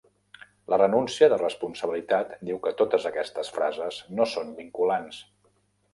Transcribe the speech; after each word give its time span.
La 0.73 0.77
renúncia 0.81 1.27
de 1.33 1.37
responsabilitat 1.41 2.33
diu 2.49 2.59
que 2.65 2.73
totes 2.81 3.07
aquestes 3.13 3.55
frases 3.59 4.03
no 4.21 4.31
són 4.33 4.51
vinculants. 4.63 5.25